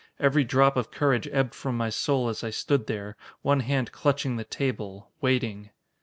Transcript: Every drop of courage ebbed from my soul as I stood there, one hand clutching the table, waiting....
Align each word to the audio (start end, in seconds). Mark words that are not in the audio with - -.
Every 0.19 0.43
drop 0.43 0.77
of 0.77 0.89
courage 0.89 1.29
ebbed 1.31 1.53
from 1.53 1.77
my 1.77 1.91
soul 1.91 2.27
as 2.27 2.43
I 2.43 2.49
stood 2.49 2.87
there, 2.87 3.17
one 3.43 3.59
hand 3.59 3.91
clutching 3.91 4.35
the 4.35 4.43
table, 4.43 5.11
waiting.... 5.21 5.69